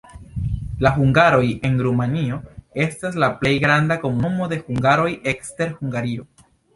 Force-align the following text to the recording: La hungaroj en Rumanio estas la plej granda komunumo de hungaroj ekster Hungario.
La 0.85 0.91
hungaroj 1.01 1.41
en 1.67 1.75
Rumanio 1.87 2.39
estas 2.85 3.19
la 3.23 3.29
plej 3.43 3.51
granda 3.65 3.99
komunumo 4.07 4.47
de 4.55 4.59
hungaroj 4.63 5.11
ekster 5.33 5.77
Hungario. 5.83 6.27